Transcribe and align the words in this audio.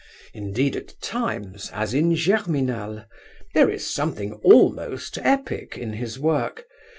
Indeed 0.33 0.75
at 0.75 0.99
times, 0.99 1.69
as 1.75 1.93
in 1.93 2.15
Germinal, 2.15 3.05
there 3.53 3.69
is 3.69 3.93
something 3.93 4.33
almost 4.43 5.19
epic 5.19 5.77
in 5.77 5.93
his 5.93 6.17
work. 6.17 6.65